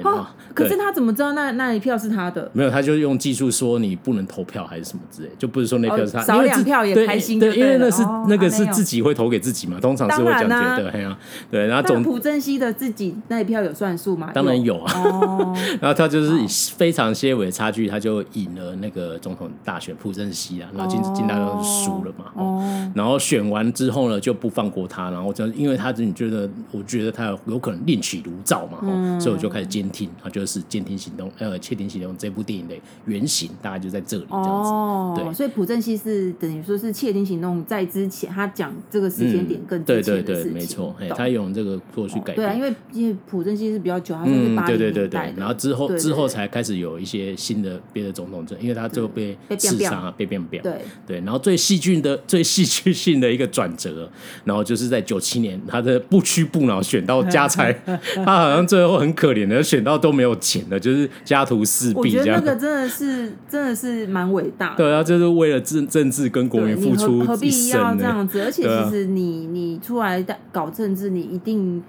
[0.55, 2.51] 可是他怎么知道那那一票是他的？
[2.55, 6.23] 没有，他就用技术说你不能投票还是什么之类，就不是说那票是他。
[6.23, 7.39] 少两票也开心。
[7.39, 10.04] 对，因为那是那个是自己会投给自己嘛，通常。
[10.11, 11.19] 是会这样觉得，对啊，
[11.51, 14.31] 对，然后总朴正熙的自己那一票有算数吗？
[14.33, 14.75] 当然有。
[14.85, 14.93] 啊，
[15.81, 32.75] 然后他就是以非常些微的差距，他就赢了那个总统大选，朴正熙啊，然后金金大中就输了嘛，哦，然后选完之后呢，就不放过他，然后就因为他自己觉得，我觉得他有可能另起炉灶嘛，所以我就开始监听，他就是监听行动，呃，窃听行动这部电影的
[33.07, 40.23] 原型大概就在这里这样子，对，所以朴正熙是等于说是窃听行动在之前，他讲这个时间点更对。
[40.23, 42.37] 对对，没错，哎，他用这个做去改变。
[42.37, 44.79] 对啊，因为因为朴正熙是比较久，他是八零年代的。
[44.79, 50.63] 对对对，然后之后之后才开始有一些新的别的总统政，因为他最后被刺杀啊，被变变。
[50.63, 50.73] 对
[51.07, 54.09] 对，然后最戏剧的、最戏剧性的一个转折，
[54.45, 57.73] 然后就是在九七年，他的不屈不挠选到家财，
[58.25, 62.37] 他好像最后很可怜的选到都没有钱的，就是家徒四壁这样。
[62.37, 64.75] 我觉得那个 真的是真的是蛮伟大。
[64.77, 68.41] 对啊，就是为了政政治跟国民付出，何必要这样子？
[68.43, 69.99] 而且其实你你出。
[69.99, 71.83] 来搞政治，你一定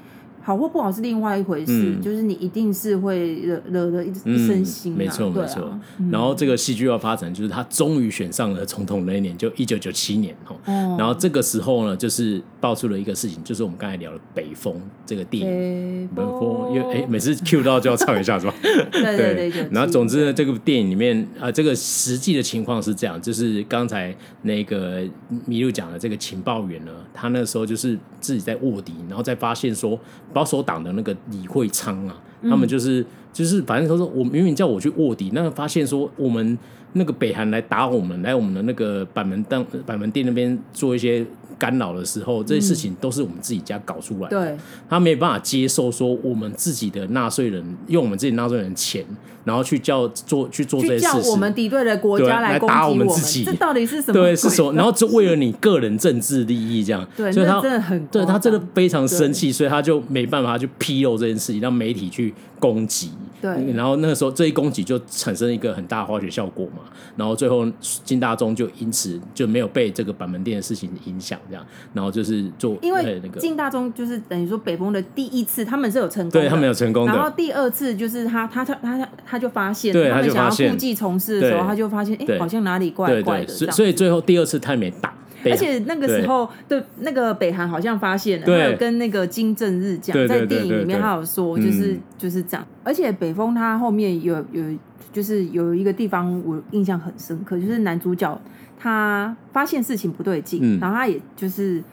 [0.46, 4.96] 好或不好是另外一回事，嗯、就是你一定是会惹惹了一一身腥、啊。
[4.96, 5.76] 没错没错。
[6.12, 10.56] 然后这个戏剧要发展，就是他终于选上了总统那一年，就一九九七年哦。
[11.00, 14.72] 然后这个时候呢，就是爆出了一个事情，就是我们刚才聊的《北风》
[15.04, 16.08] 这个电影。
[16.10, 18.54] 北风，因为哎，每次 Q 到就要唱一下是吧？
[18.62, 19.68] 对对对。
[19.72, 25.02] 然后总之呢，这个电影里面啊、呃，这个实际的情况是这样，就是刚才那个
[25.48, 30.00] 麋鹿讲的这个情报员呢，他那个时候就是自己在卧底，然后再发现说。
[30.36, 36.58] 保守党的那个李会昌啊，他们就是、嗯、就是，反正他说我明明叫我去卧底，那发现说我们
[36.92, 41.26] 那个北韩来打我们，来我们的那个板门当板门店那边做一些。
[41.58, 44.40] 干扰的时候，这些事情都是我们自己家搞出来的。
[44.40, 44.58] 对，
[44.90, 49.06] 他没办法接受说我们自己的纳税人用我们自己纳税人的钱，
[49.44, 54.14] 然后去叫做去做这些事情，叫我们敌对的国家来打我们自己，这到底是什么？
[54.14, 54.74] 对，是什么？
[54.74, 63.12] 然后就为了你个人政治利益这样，对，所以他真的很，对他真的非常生气，所以他就没办法去披露这件事情，让媒体去攻击。
[63.42, 66.84] 对，然后那个时候这一攻击就产生一个很大的化学效果嘛，
[67.16, 85.14] 然后最后金大中就因此就没有被这个板门店的事情影响，这样，然后就是做因为那个金大中就是等于说北风的第一次他们是有成功，对他们有成功的，然后第二次就是他他他他他就发现，他们想要故技重施的时候，他就发现哎好像哪里怪怪的，所以所以最后第二次他也没打。
[85.52, 92.66] 而且那个时候，对那个北韩好像发现了，还有跟那个金正日讲，在电影里面他有说，就是就是这样。
[92.84, 94.64] 而且北风他后面有有
[95.12, 98.40] 就是有一个地方我印象很深刻，就是男主角
[98.78, 101.84] 他发现事情不对劲，然后他也就是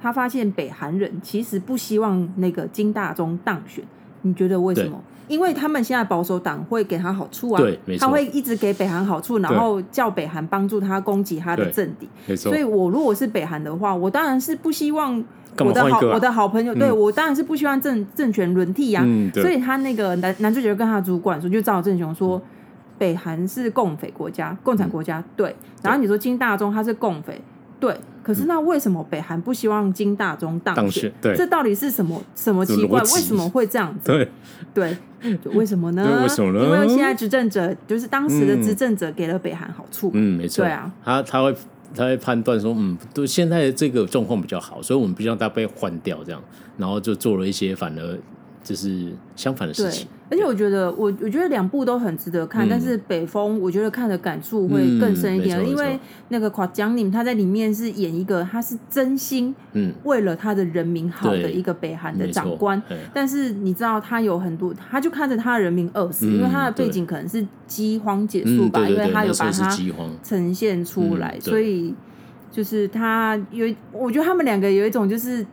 [0.00, 3.84] 他发现北韩人其实不希望那个金大中当选，
[4.22, 5.02] 你觉得为什么？
[5.28, 7.62] 因为他们现在保守党会给他好处啊，
[7.98, 12.08] 他会一直给北韩好处，然后叫北韩帮助他攻击他的政敌。
[12.26, 15.22] 没错所以，我如果是北韩的话，我当然是不希望
[15.58, 19.04] 我的好我的好朋友，对我当然是不希望政政权轮替呀。
[19.34, 22.40] 所以他那个男男主角跟他主管说，就赵正雄说，
[22.98, 25.22] 北韩是共匪国家、共产国家。
[25.36, 27.40] 对，然后你说金大中他是共匪。
[27.80, 27.94] 对，
[28.24, 31.12] 可是那为什么北韩不希望金大中当选？
[31.20, 33.00] 对，这到底是什么什么奇怪？
[33.00, 34.10] 为什么会这样子？
[34.10, 34.28] 对
[34.72, 36.22] 对，为什么呢？
[36.22, 36.64] 为什么呢？
[36.64, 40.10] 因为现在执政者就是当时的执政者给了北韩好处。
[40.14, 40.64] 嗯，没错。
[40.64, 41.54] 对啊，他他会
[41.94, 46.42] 他会判断说，嗯，对，现在的这个状况比较好，所以我们必须让他被换掉，这样，
[46.78, 48.18] 然后就做了一些反而
[48.64, 50.08] 就是相反的事情。
[50.30, 56.00] 而且我觉得，我我觉得两部都很值得看，嗯、但是北风我觉得看的感触会更深一点，嗯、因为
[56.30, 69.76] 那个夸江宁他在里面是演一个他是真心嗯为了他的人民好的一个北韩的长官，但是你知道他有很多，他就看着他的人民饿死，嗯、因为他的背景可能是饥荒结束吧，嗯、因为他有把它
[70.22, 71.94] 呈现出来，所以
[72.50, 75.46] 就是他有，我觉得他们两个有一种就是。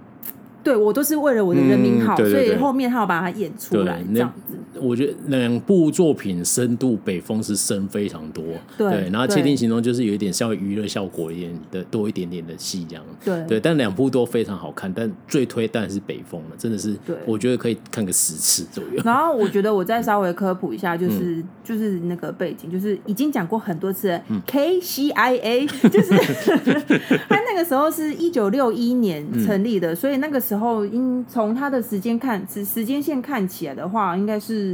[0.63, 4.70] 对，我都是为了我的人民好，嗯、对对对，所以后面他要把它演出来这样子。
[4.81, 8.43] 我觉得两部作品深度，北风是深非常多，
[8.77, 19.01] 对，对，然后窃听行动就是有一点稍微娱乐效果一点的多一点点的戏这样，对，对，但两部都非常好看，但最推当然是北风了，真的是，对，我觉得可以看个十次左右。
[19.05, 26.09] 然后我觉得我再稍微科普一下，就是、嗯、就是那个背景，就是已经讲过很多次，KCIA， 就是
[27.29, 34.70] 他那个时候是一九六一年成立的，嗯、所以那个时候应从他的时间看，时时间线看起来的话，应该是。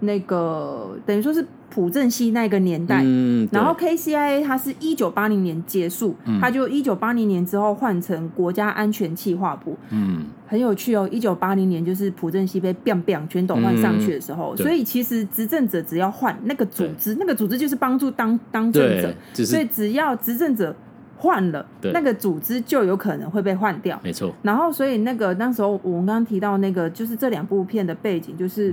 [0.00, 11.08] 那个等于说是朴正熙那个年代，嗯、然后 KCIA 它是一九八零年结束，嗯、它就一九八零年之后换成国家安全企划部，嗯，很有趣哦。
[11.10, 20.74] 一九八零年就是朴正熙被 biang biang 全斗焕上去的时候，嗯、所以其实执政者只要换那个组织，那个组织就是帮助当当政者，就是、所以只要执政者
[21.16, 24.32] 换了，那个组织就有可能会被换掉，没错。
[24.42, 28.72] 然后所以那个那时候我们刚刚提到那个就是这两部片的背景就是。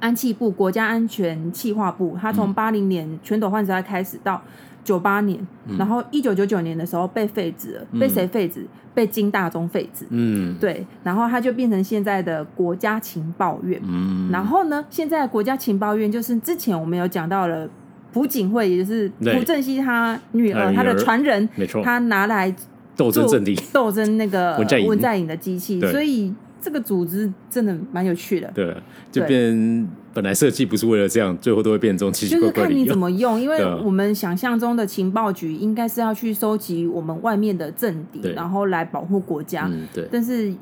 [0.00, 4.40] 嗯安气部国家安全气化部，他从八零年全斗焕时代开始到
[4.82, 8.66] 九八年，嗯、然后一九九九年的时候被废止了，嗯、被谁废止？
[8.92, 10.06] 被金大中废止。
[10.08, 13.80] 嗯，对，然后他就变成现在的国家情报院。
[13.84, 17.68] 嗯，然后呢，现在的国家情报院就是之前我们有讲到了
[18.12, 22.52] 朴槿惠，也就是朴正熙他女儿，他的传人，没错，他拿来
[22.96, 25.26] 斗争阵地，斗争那个文在寅。
[25.26, 26.34] 的机器，所以。
[26.60, 28.76] 这个组织真的蛮有趣的，对，
[29.10, 32.52] 就变本来设计不是为了这样，最后都会变种奇奇怪怪的。
[32.52, 39.68] 就是看你怎么用，因为我们想象中的情报局应该是要去收集我们外面的政敌，然后来保护国家。
[39.70, 40.06] 嗯，对。
[40.12, 40.52] 但是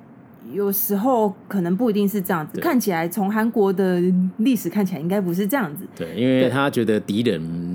[0.53, 4.01] 有时候可能不一定是这样子，看起来从韩国的
[4.39, 5.85] 历史看起来应该不是这样子。
[5.97, 7.68] 对，因为他觉得敌人。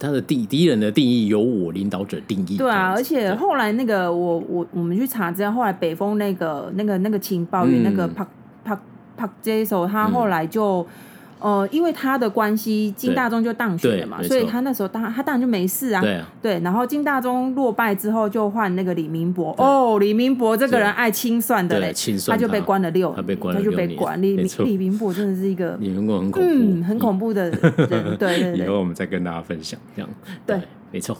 [0.00, 2.56] 他的敌敌人的定义由我领导者定义。
[2.56, 8.26] 对啊，而且后来那个我我我们去查资料，后来北风那个那个那个情报员、嗯、那个帕
[8.64, 8.80] 帕
[9.16, 10.80] 帕杰索，他后来就。
[10.80, 10.86] 嗯
[11.40, 16.00] 呃，因为他的关系，金大中就当选了嘛，所以他那时候当他当然就没事啊。
[16.00, 19.54] 对啊，对，然后金大中落败之后，就换那个李明博。
[19.58, 21.92] 哦，李明博这个人爱清算的嘞，
[22.26, 24.20] 他就被关了六，他被关了他就被关。
[24.20, 27.60] 李李明博真的是一个，李明博很恐怖，嗯，很恐怖的人。
[27.60, 27.86] 对
[28.16, 30.10] 对对，以后我们再跟大家分享这样。
[30.46, 30.60] 对，
[30.92, 31.16] 没错。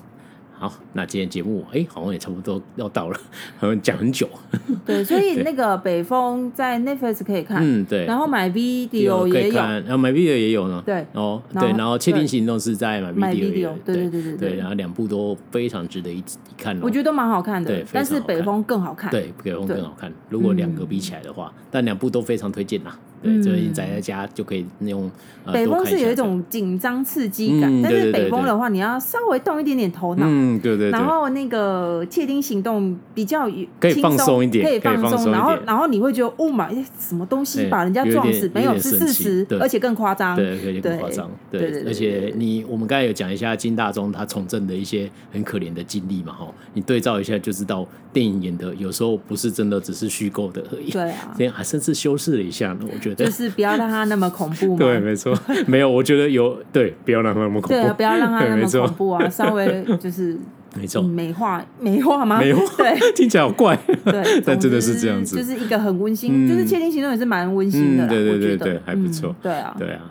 [0.61, 3.19] 好，那今天节目哎，好像也差不多要到了，
[3.59, 4.29] 好像讲很久。
[4.85, 8.05] 对，所以那个北风在 Netflix 可以看，嗯，对。
[8.05, 10.83] 然后 MyVideo 也有，然后 MyVideo 也有呢。
[10.85, 16.23] 对，哦，对，然后窃听行动是在 MyVideo，对对对对对，然后两部都非常值得一
[16.59, 16.79] 看。
[16.83, 20.13] 我觉得都蛮好看的，对，但是北风更好看，对，北风更好看。
[20.29, 22.93] 如果两个比起来的话，但两部都非常推荐呐。
[23.23, 25.11] 对，最近宅在家就可以用。
[25.53, 30.27] 北风是有一种紧张刺激感，但是北风的话，你要稍微动一点点头脑。
[30.29, 30.91] 嗯，对对。
[30.91, 33.51] 然后那个窃听行动比较
[33.81, 35.33] 可以放松一点，可以放松。
[35.33, 36.69] 然后，然后你会觉得，哦妈，
[36.99, 38.51] 什么东西把人家撞死？
[38.55, 40.37] 没有，是事实，而且更夸张。
[40.37, 41.29] 对，而且更夸张。
[41.51, 50.91] 对，而且你我们刚才有讲一下金大中他从政的一些很可怜的经历嘛，哈，你对照一下就知道，电影演的有时候不是真的，只是虚构的而已。
[50.91, 53.10] 对啊，这样还甚至修饰了一下呢，我觉得。
[53.15, 54.77] 就是不要让他那么恐怖嘛。
[54.81, 55.37] 对，没错，
[55.67, 57.83] 没有，我觉得有对，不要让他那么恐怖。
[57.83, 60.39] 对，不要让他那么 恐怖啊，稍微就是
[60.77, 62.39] 没错，美化美化吗？
[62.39, 63.79] 美化，对， 听起来好怪。
[64.05, 68.07] 对，但真的是这样子，就是一个很温馨，就是窃听行动也是蛮温馨的。
[68.07, 69.35] 对对对对，还不错。
[69.43, 70.03] 对啊，对啊。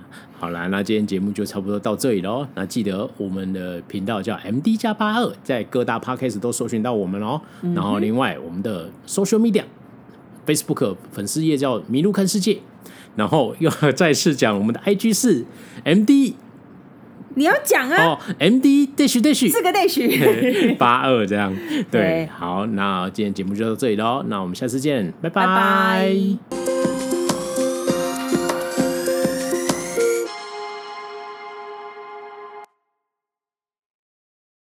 [0.41, 2.47] 好啦，那今天节目就差不多到这里喽。
[2.55, 7.41] 那记得我们的频道叫 MD 加八二，在各大 Podcast 都搜寻到我们哦。
[7.75, 12.59] 然后另外我们的 Social Media，Facebook 粉丝页叫迷路看世界。
[13.19, 15.45] 然后又再次讲我们的 IG 是
[15.83, 16.33] MD，
[17.35, 18.03] 你要讲啊？
[18.05, 21.53] 哦，MD dash dash 四个 dash 八二这样。
[21.91, 24.23] 对，好，那今天节目就到这里喽。
[24.27, 26.78] 那我们下次见，拜拜。